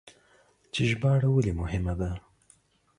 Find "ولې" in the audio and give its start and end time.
1.31-1.53